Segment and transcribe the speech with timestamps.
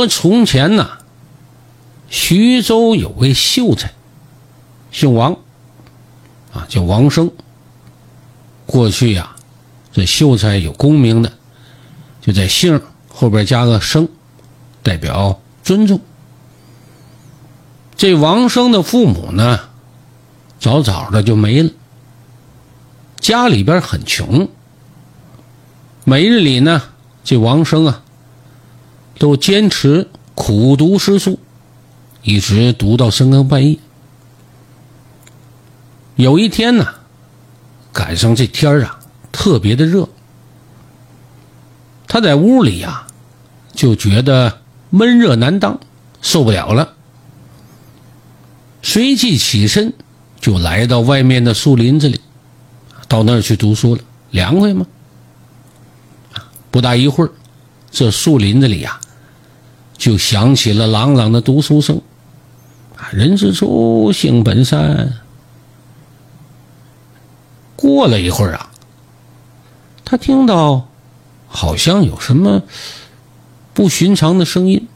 [0.00, 0.88] 说从前呢，
[2.08, 3.92] 徐州有位秀才，
[4.90, 5.36] 姓王，
[6.54, 7.30] 啊，叫王生。
[8.64, 9.36] 过去呀，
[9.92, 11.30] 这秀才有功名的，
[12.22, 14.08] 就在姓后边加个生，
[14.82, 16.00] 代表尊重。
[17.94, 19.60] 这王生的父母呢，
[20.58, 21.70] 早早的就没了，
[23.18, 24.48] 家里边很穷。
[26.04, 26.84] 每日里呢，
[27.22, 28.02] 这王生啊，
[29.20, 31.38] 都坚持苦读诗书，
[32.22, 33.78] 一直读到深更半夜。
[36.16, 36.86] 有一天呢。
[37.92, 39.00] 赶上这天儿啊，
[39.32, 40.08] 特别的热。
[42.06, 43.08] 他在屋里呀，
[43.74, 45.80] 就觉得闷热难当，
[46.22, 46.94] 受不了了。
[48.80, 49.92] 随即起身，
[50.40, 52.20] 就来到外面的树林子里，
[53.08, 54.02] 到那儿去读书了。
[54.30, 54.86] 凉快吗？
[56.70, 57.32] 不大一会儿，
[57.90, 59.00] 这树林子里呀，
[60.00, 62.00] 就响起了朗朗的读书声。
[62.96, 65.12] 啊人之初，性本善。
[67.76, 68.70] 过了一会儿啊，
[70.04, 70.88] 他听到
[71.48, 72.62] 好像有什么
[73.74, 74.88] 不寻常的声音，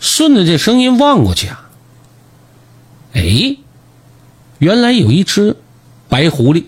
[0.00, 1.70] 顺着这声音望过去啊，
[3.12, 3.56] 哎，
[4.58, 5.56] 原来有一只
[6.08, 6.64] 白狐狸，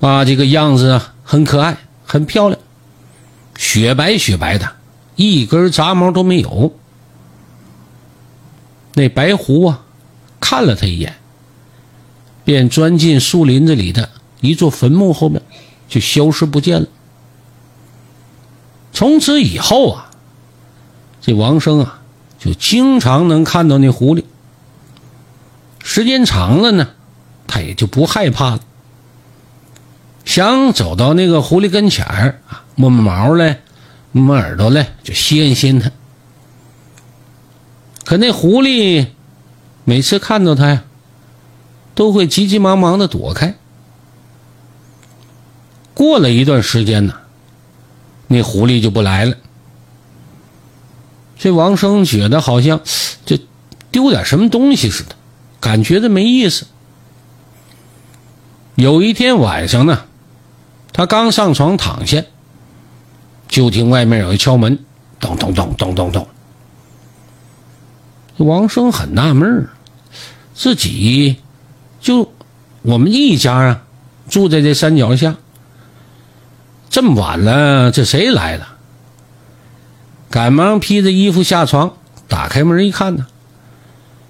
[0.00, 2.60] 啊，这个样子啊很可爱，很漂亮，
[3.78, 4.72] 雪白雪白的，
[5.14, 6.74] 一根杂毛都没有。
[8.94, 9.84] 那白狐啊，
[10.40, 11.14] 看了他一眼。
[12.44, 14.08] 便钻进树林子里的
[14.40, 15.40] 一座坟墓后面，
[15.88, 16.88] 就消失不见了。
[18.92, 20.10] 从此以后啊，
[21.20, 22.00] 这王生啊，
[22.40, 24.24] 就经常能看到那狐狸。
[25.84, 26.88] 时间长了呢，
[27.46, 28.60] 他也就不害怕了。
[30.24, 33.60] 想走到那个狐狸跟前儿啊，摸摸毛嘞，
[34.18, 35.90] 摸摸耳朵嘞，就掀掀它。
[38.04, 39.06] 可那狐狸
[39.84, 40.84] 每次看到他呀。
[41.94, 43.56] 都会急急忙忙的躲开。
[45.94, 47.14] 过了一段时间呢，
[48.28, 49.36] 那狐狸就不来了。
[51.36, 52.80] 这王生觉得好像
[53.26, 53.40] 这
[53.90, 55.16] 丢点什么东西似的，
[55.58, 56.68] 感觉的没意思。
[58.76, 60.04] 有一天晚上呢，
[60.92, 62.22] 他刚上床躺下，
[63.48, 64.78] 就听外面有人敲门，
[65.18, 66.28] 咚咚咚咚咚咚。
[68.36, 69.70] 王生很纳闷儿，
[70.54, 71.36] 自己。
[72.00, 72.32] 就
[72.82, 73.82] 我们一家啊，
[74.28, 75.34] 住在这山脚下。
[76.90, 78.76] 这么晚了，这谁来了？
[80.30, 81.94] 赶忙披着衣服下床，
[82.28, 83.26] 打开门一看呢，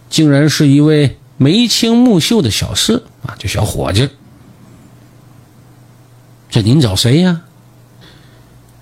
[0.08, 4.08] 竟然是一位眉清目秀的小侍啊，就小伙计。
[6.48, 7.42] 这您找谁呀？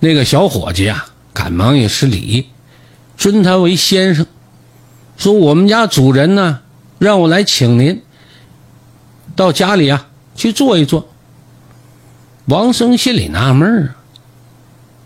[0.07, 2.47] 那个小伙计啊，赶忙也施礼，
[3.17, 4.25] 尊他为先生，
[5.17, 6.61] 说我们家主人呢，
[7.01, 8.03] 让我来请您。
[9.35, 11.09] 到家里啊，去坐一坐。
[12.47, 13.97] 王生心里纳闷啊，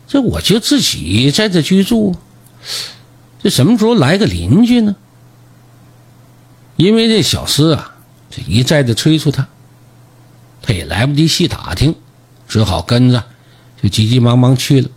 [0.07, 2.15] 这我就自己在这居住，
[3.43, 4.95] 这什么时候来个邻居呢？
[6.77, 7.95] 因为这小厮啊，
[8.31, 9.49] 这一再的催促他，
[10.61, 11.95] 他也来不及细打听，
[12.47, 13.25] 只好跟着，
[13.83, 14.89] 就急急忙忙去了。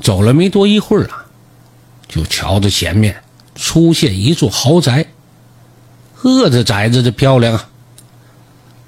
[0.00, 1.26] 走了没多一会儿啊，
[2.08, 3.22] 就瞧着前面
[3.54, 5.06] 出现一座豪宅，
[6.14, 7.68] 呵，这宅子这漂亮啊！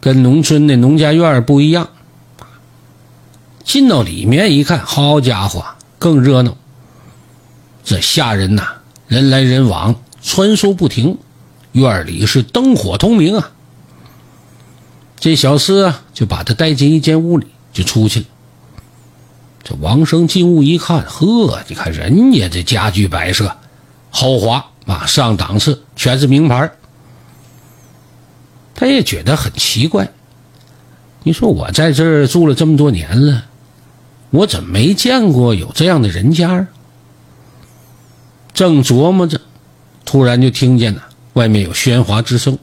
[0.00, 1.88] 跟农村的农家院不一样，
[3.62, 5.64] 进到里面一看，好家伙，
[5.98, 6.56] 更热闹。
[7.84, 8.66] 这下人呐，
[9.06, 11.18] 人来人往，穿梭不停，
[11.72, 13.52] 院里是灯火通明啊。
[15.20, 18.26] 这小厮啊，就把他带进一间屋里，就出去了。
[19.64, 23.56] 这王生进屋一看，呵，你看人家这家具摆设
[24.10, 26.70] 豪华啊，上档次，全是名牌。
[28.74, 30.10] 他也觉得很奇怪，
[31.22, 33.44] 你说我在这儿住了这么多年了，
[34.30, 36.66] 我怎么没见过有这样的人家？
[38.52, 39.40] 正琢磨着，
[40.04, 41.02] 突然就听见了
[41.34, 42.58] 外面有喧哗之声。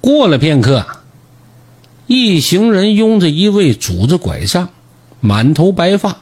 [0.00, 0.86] 过了片刻，
[2.06, 4.70] 一行人拥着一位拄着拐杖、
[5.20, 6.18] 满头白发、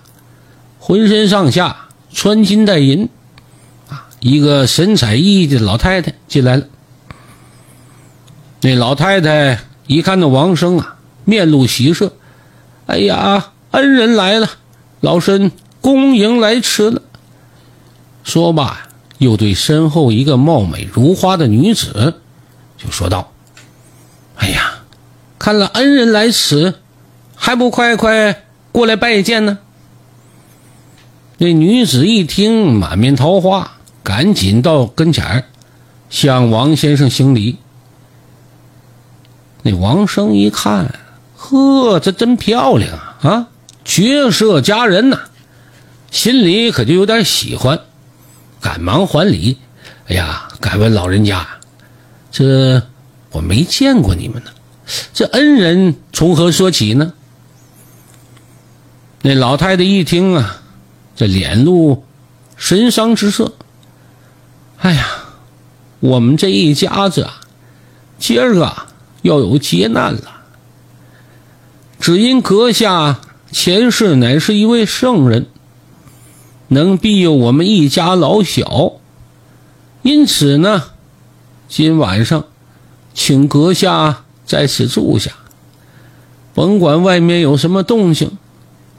[0.78, 3.08] 浑身上下穿金戴银
[3.88, 6.64] 啊，一个神采奕奕的老太太进来了。
[8.62, 12.14] 那老太太一看到王生啊，面露喜色，
[12.86, 14.48] 哎呀，恩人来了，
[15.00, 17.02] 老身恭迎来迟了。
[18.24, 18.88] 说罢，
[19.18, 22.14] 又对身后一个貌美如花的女子，
[22.76, 23.30] 就说道
[24.36, 24.78] ：“哎呀，
[25.38, 26.74] 看了恩人来迟，
[27.36, 28.45] 还不快快
[28.76, 29.58] 过来拜见呢？”
[31.40, 35.44] 那女子一听，满面桃花，赶紧到跟前儿，
[36.10, 37.56] 向王先生行礼。
[39.62, 40.94] 那王生一看，
[41.38, 43.16] 呵，这真漂亮啊！
[43.22, 43.48] 啊，
[43.82, 45.20] 绝色佳人呐，
[46.10, 47.80] 心里可就有点喜欢，
[48.60, 49.56] 赶忙还礼。
[50.08, 51.48] 哎呀，敢问老人家，
[52.30, 52.82] 这
[53.30, 54.50] 我没见过你们呢，
[55.14, 57.14] 这恩人从何说起呢？
[59.26, 60.62] 那老太太一听啊。
[61.16, 62.04] 这脸露
[62.56, 63.54] 神伤之色。
[64.76, 65.04] 哎呀，
[65.98, 67.40] 我们这一家子啊，
[68.20, 68.86] 今儿个
[69.22, 70.42] 要有劫难了。
[71.98, 73.18] 只因阁下
[73.50, 75.46] 前世乃是一位圣人，
[76.68, 78.92] 能庇佑我们一家老小，
[80.02, 80.84] 因此呢，
[81.66, 82.44] 今晚上
[83.12, 85.32] 请阁下在此住下，
[86.54, 88.36] 甭管外面有什么动静，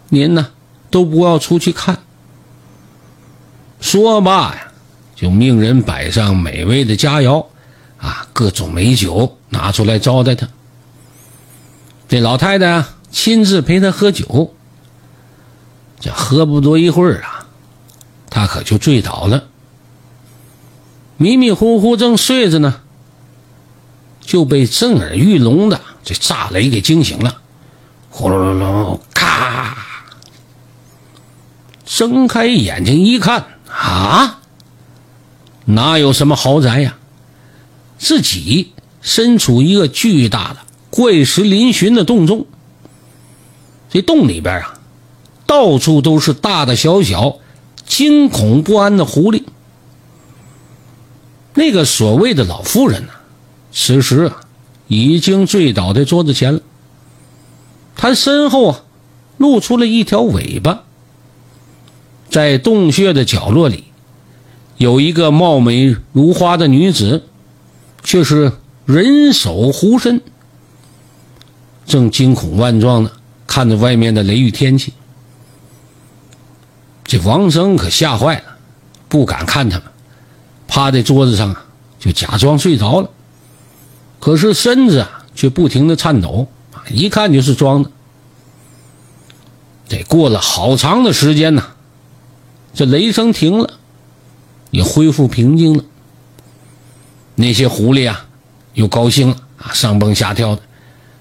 [0.10, 0.50] 您呢
[0.90, 2.00] 都不要出去看。
[3.80, 4.72] 说罢呀，
[5.16, 7.46] 就命人摆上美味的佳肴，
[7.98, 10.48] 啊，各种美酒拿出来招待他。
[12.08, 14.54] 这老太太啊亲自陪他喝酒。
[16.00, 17.48] 这喝不多一会儿啊，
[18.30, 19.46] 他可就醉倒了。
[21.18, 22.82] 迷迷糊糊正睡着呢，
[24.22, 27.42] 就被震耳欲聋的这炸雷给惊醒了。
[28.12, 29.76] 呼噜噜噜，咔！
[31.98, 33.48] 睁开眼睛一看。
[33.72, 34.40] 啊，
[35.66, 36.96] 哪有什么豪宅呀？
[37.98, 38.72] 自己
[39.02, 40.58] 身处一个巨大的
[40.92, 42.46] 怪石嶙峋的洞中。
[43.90, 44.76] 这洞里边啊，
[45.48, 47.40] 到处都是大大小小、
[47.88, 49.42] 惊恐不安的狐狸。
[51.56, 53.14] 那个所谓的老妇人呢，
[53.72, 54.42] 此时啊，
[54.88, 56.62] 已经醉倒在桌子前了。
[57.96, 58.82] 她身后啊，
[59.38, 60.84] 露出了一条尾巴。
[62.30, 63.86] 在洞穴的角落里，
[64.78, 67.24] 有一个貌美如花的女子，
[68.04, 68.52] 却是
[68.86, 70.22] 人首狐身，
[71.86, 73.12] 正惊恐万状的
[73.48, 74.94] 看着外面的雷雨天气。
[77.06, 78.58] 这王生可吓坏了，
[79.08, 79.88] 不敢看他们，
[80.68, 81.66] 趴在桌子上啊，
[81.98, 83.10] 就假装睡着了。
[84.20, 86.48] 可是身子啊，却不停的颤抖，
[86.90, 87.92] 一看就是装的。
[89.88, 91.64] 得过了好长的时间呢。
[92.74, 93.74] 这雷声停了，
[94.72, 95.84] 也恢复平静了。
[97.36, 98.26] 那些狐狸啊，
[98.74, 100.62] 又高兴了啊，上蹦下跳的，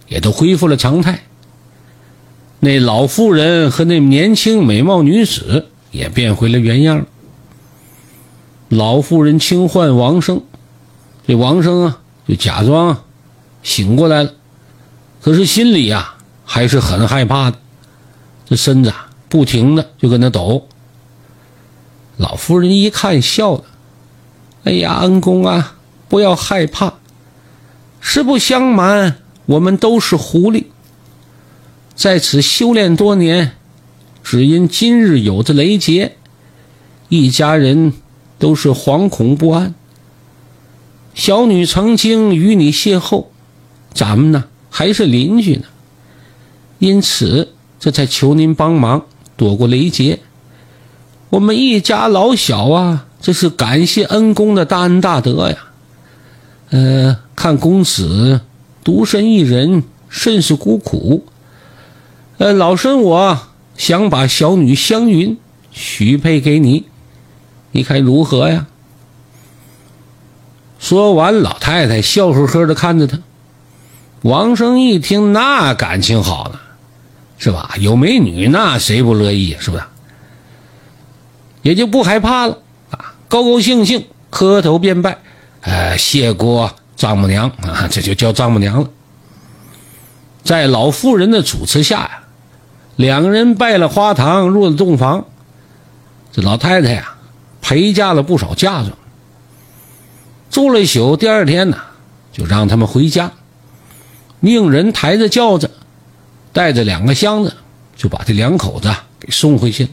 [0.09, 1.23] 也都恢复了常态。
[2.61, 7.07] 那老妇人和那年轻美貌女子也变回了原样。
[8.69, 10.43] 老妇人轻唤王生，
[11.27, 13.05] 这王生啊，就假装
[13.63, 14.33] 醒过来了，
[15.23, 17.59] 可是心里啊，还是很害怕的，
[18.47, 20.67] 这身子啊，不停的就跟那抖。
[22.17, 23.65] 老夫人一看，笑了
[24.65, 25.77] ：“哎呀，恩公啊，
[26.09, 26.95] 不要害怕。
[28.01, 30.65] 实不相瞒，我们都是狐狸，
[31.95, 33.53] 在此修炼多年，
[34.25, 36.17] 只因今日有着雷劫，
[37.11, 37.93] 一家人
[38.39, 39.75] 都是惶恐不安。
[41.15, 43.27] 小女曾经与你邂逅，
[43.93, 45.65] 咱们呢还是邻居呢，
[46.79, 49.05] 因此这才求您帮忙
[49.37, 50.21] 躲过雷劫。”
[51.31, 55.57] 我们一家老小啊，这是感谢恩公的大恩大德呀。
[56.71, 58.41] 呃，看公子
[58.85, 61.27] 独身一人，甚是孤苦。
[62.39, 63.41] 呃，老身我
[63.77, 65.37] 想把小女香云
[65.73, 66.87] 许配给你，
[67.73, 68.67] 你看如何呀？
[70.79, 73.19] 说完，老太太笑呵呵的看着他。
[74.23, 76.61] 王生一听，那感情好了，
[77.39, 77.75] 是吧？
[77.81, 79.57] 有美女，那谁不乐意？
[79.59, 79.83] 是不是？
[81.67, 82.59] 也就不害怕了
[82.93, 85.19] 啊，高高兴兴磕头便拜，
[85.63, 88.89] 呃，谢过丈母娘啊，这就叫丈母娘了。
[90.45, 92.23] 在老妇人的主持下呀，
[92.95, 95.25] 两个人拜了花堂，入了洞房。
[96.31, 97.17] 这老太太呀，
[97.61, 98.93] 陪嫁了不少嫁妆，
[100.49, 101.17] 住了一宿。
[101.17, 101.79] 第二天呢，
[102.33, 103.33] 就让他们回家，
[104.39, 105.69] 命人抬着轿子，
[106.53, 107.57] 带着两个箱子，
[107.97, 109.91] 就把这两口子给送回去了。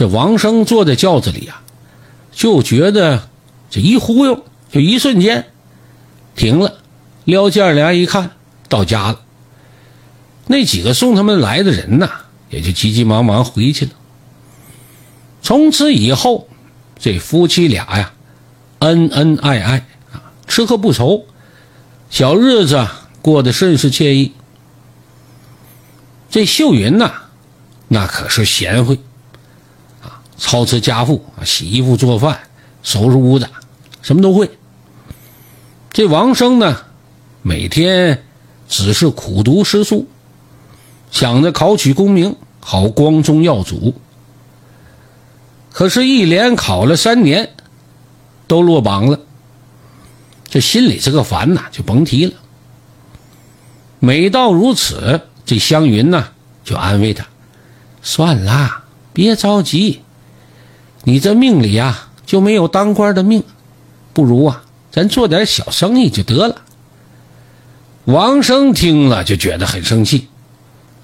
[0.00, 1.60] 这王生坐在轿子里啊，
[2.32, 3.28] 就觉得
[3.68, 5.50] 这一忽悠，就一瞬间
[6.34, 6.78] 停了，
[7.24, 8.30] 撩剑帘一看，
[8.70, 9.20] 到家了。
[10.46, 12.08] 那几个送他们来的人呐，
[12.48, 13.90] 也就急急忙忙回去了。
[15.42, 16.48] 从此以后，
[16.98, 18.14] 这夫妻俩呀，
[18.78, 21.26] 恩恩爱爱啊，吃喝不愁，
[22.08, 22.88] 小日子
[23.20, 24.32] 过得甚是惬意。
[26.30, 27.12] 这秀云呐，
[27.88, 28.98] 那可是贤惠，
[30.40, 32.40] 操持家务啊，洗衣服、做饭、
[32.82, 33.46] 收拾屋子，
[34.00, 34.50] 什么都会。
[35.92, 36.78] 这王生呢，
[37.42, 38.24] 每天
[38.66, 40.08] 只是苦读诗书，
[41.10, 43.94] 想着考取功名，好光宗耀祖。
[45.70, 47.50] 可是，一连考了三年，
[48.48, 49.20] 都落榜了。
[50.48, 52.32] 这心里这个烦呐，就甭提了。
[53.98, 56.28] 每到如此，这湘云呢
[56.64, 57.26] 就安慰他
[58.02, 60.00] ：“算啦，别着急，
[61.04, 63.42] 你这命里呀就没有当官的命，
[64.12, 66.62] 不如啊，咱做点小生意就得了。”
[68.06, 70.28] 王生听了就觉得很生气：“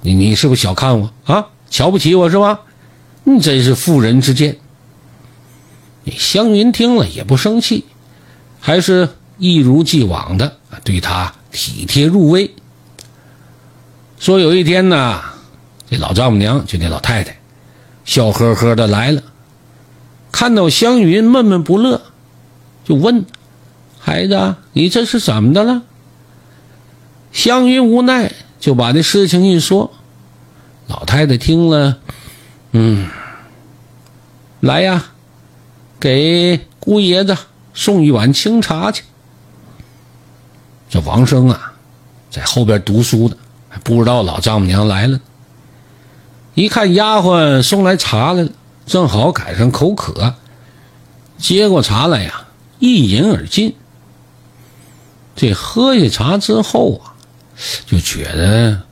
[0.03, 1.47] 你你是不是小看我啊？
[1.71, 2.61] 瞧不起我是吧？
[3.25, 4.57] 你真是妇人之见。”
[6.17, 7.85] 湘云听了也不生气，
[8.61, 12.49] 还是一如既往的对他体贴入微。
[14.19, 15.21] 说有一天呢，
[15.91, 17.37] 这老丈母娘就那老太太，
[18.05, 19.21] 笑呵呵的来了，
[20.31, 22.03] 看到湘云闷闷不乐，
[22.85, 23.25] 就问
[23.99, 25.83] ：“孩子，你这是怎么的了？”
[27.33, 29.93] 湘云无奈就把这事情一说。
[30.87, 31.99] 老太太听了，
[32.73, 33.09] 嗯，
[34.61, 35.07] 来呀。
[35.99, 37.37] 给姑爷子
[37.73, 39.03] 送一碗清茶去。
[40.91, 41.73] 这王生啊，
[42.31, 43.37] 在后边读书呢，
[43.71, 45.19] 还不知道老丈母娘来了。
[46.55, 48.51] 一看丫鬟送来茶来了，
[48.87, 50.35] 正好赶上口渴，
[51.37, 52.47] 接过茶来呀，
[52.79, 53.75] 一饮而尽。
[55.35, 57.13] 这喝下茶之后啊，
[57.85, 58.83] 就觉得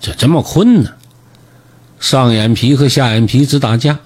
[0.00, 0.90] 这这么困呢，
[1.98, 4.00] 上眼皮和下眼皮直打架，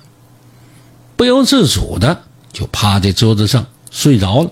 [1.17, 2.23] 不由自主的。
[2.53, 4.51] 就趴在桌子上睡着了。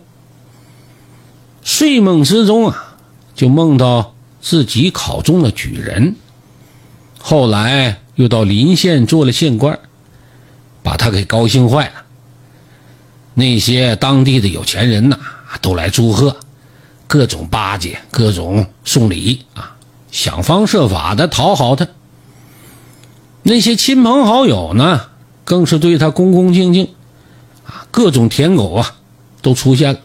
[1.64, 2.97] 睡梦之中啊，
[3.35, 6.14] 就梦到自己考中了举人，
[7.18, 9.80] 后来又到临县做了县官，
[10.82, 12.04] 把他给高兴坏了。
[13.35, 15.18] 那些当地的有钱人呐，
[15.61, 16.37] 都来祝贺，
[17.06, 19.76] 各种巴结，各种送礼啊，
[20.11, 21.87] 想方设法的讨好他。
[23.42, 25.02] 那些亲朋好友呢，
[25.44, 26.85] 更是对他恭恭敬敬。
[27.64, 28.94] 啊各种舔狗啊，
[29.40, 30.00] 都出现了。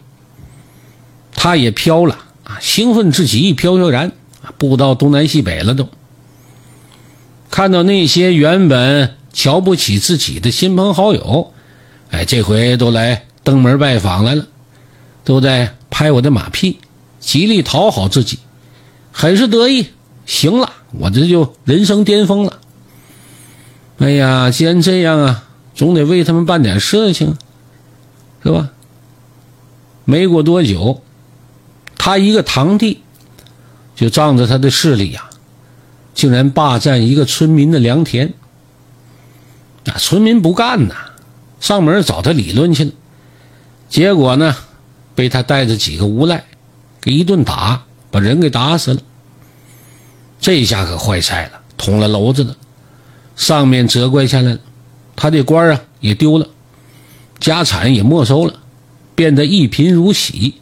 [1.34, 4.12] 他也飘了啊，兴奋至极，飘飘然
[4.42, 5.88] 啊，不知道东南西北了都。
[7.50, 11.52] 看到那些原本瞧不起自己的亲朋好友，
[12.10, 14.46] 哎，这回都来登门拜访来了，
[15.24, 16.78] 都在拍我的马屁，
[17.20, 18.38] 极力讨好自己，
[19.12, 19.88] 很是得意。
[20.24, 22.60] 行了，我这就人生巅峰了。
[23.98, 27.36] 哎呀，既然这样啊，总得为他们办点事情。
[28.42, 28.70] 是吧？
[30.04, 31.02] 没过多久，
[31.96, 33.00] 他一个堂弟
[33.96, 35.30] 就仗着他的势力呀，
[36.14, 38.32] 竟然霸占一个村民的良田。
[39.84, 40.94] 那，村民不干呐，
[41.60, 42.92] 上门找他理论去了。
[43.88, 44.56] 结果呢，
[45.14, 46.44] 被他带着几个无赖
[47.00, 49.00] 给一顿打，把人给打死了。
[50.40, 52.56] 这下可坏菜了，捅了娄子了，
[53.36, 54.58] 上面责怪下来了，
[55.16, 56.48] 他这官啊也丢了。
[57.40, 58.54] 家产也没收了，
[59.14, 60.54] 变得一贫如洗，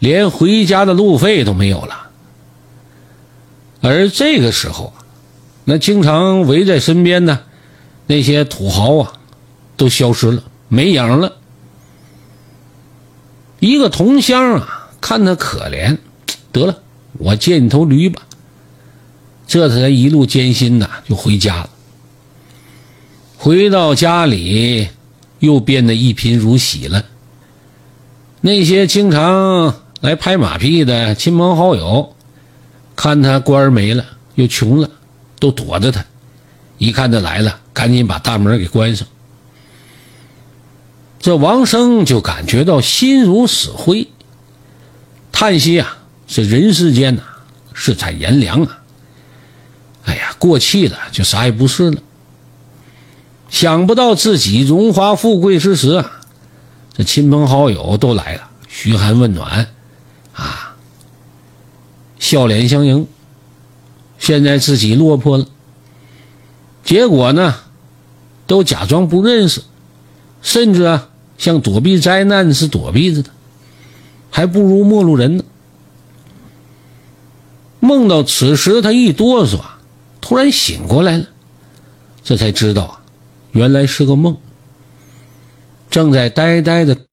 [0.00, 2.08] 连回家的路费都没有了。
[3.80, 4.92] 而这个时候，
[5.64, 7.40] 那经常围在身边呢
[8.10, 9.12] 那些土豪啊，
[9.76, 11.36] 都消失了，没影了。
[13.60, 15.96] 一个同乡啊，看他可怜，
[16.50, 16.76] 得了，
[17.18, 18.20] 我借你头驴吧。
[19.46, 21.70] 这才一路艰辛呐，就回家了。
[23.38, 24.88] 回到家里。
[25.38, 27.02] 又变得一贫如洗了。
[28.42, 32.14] 那些经常来拍马屁的亲朋好友，
[32.94, 34.90] 看他官儿没了，又穷了，
[35.38, 36.04] 都躲着他。
[36.80, 39.06] 一看他来了，赶紧把大门给关上。
[41.20, 44.08] 这王生就感觉到心如死灰，
[45.30, 47.22] 叹息啊：“这人世间呐，
[47.74, 48.78] 世态炎凉啊！
[50.06, 52.00] 哎呀，过气了就啥也不是了。”
[53.50, 56.22] 想不到自己荣华富贵之时啊，
[56.94, 59.66] 这亲朋好友都来了，嘘寒问暖，
[60.32, 60.74] 啊，
[62.18, 63.06] 笑脸相迎。
[64.18, 65.46] 现在自己落魄了，
[66.90, 67.54] 结果呢，
[68.48, 69.62] 都假装不认识，
[70.42, 73.30] 甚至啊，像躲避灾难似躲避着的，
[74.28, 75.44] 还不如陌路人呢。
[77.78, 79.60] 梦到此时，他一哆嗦，
[80.20, 81.26] 突然醒过来了，
[82.24, 83.00] 这才知道啊。
[83.52, 84.36] 原来是个梦，
[85.92, 87.06] 正在呆呆的。